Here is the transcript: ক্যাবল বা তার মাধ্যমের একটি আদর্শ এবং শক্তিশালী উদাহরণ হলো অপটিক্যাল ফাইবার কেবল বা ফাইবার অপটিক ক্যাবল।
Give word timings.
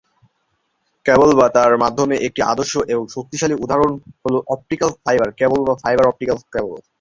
ক্যাবল 1.05 1.29
বা 1.39 1.47
তার 1.55 1.71
মাধ্যমের 1.83 2.23
একটি 2.27 2.41
আদর্শ 2.51 2.73
এবং 2.93 3.03
শক্তিশালী 3.15 3.55
উদাহরণ 3.55 3.91
হলো 4.23 4.37
অপটিক্যাল 4.53 4.89
ফাইবার 4.97 5.29
কেবল 5.39 5.59
বা 5.67 5.73
ফাইবার 5.83 6.09
অপটিক 6.09 6.29
ক্যাবল। 6.53 6.79